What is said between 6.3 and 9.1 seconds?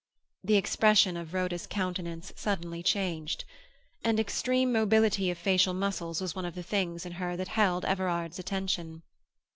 one of the things in her that held Everard's attention.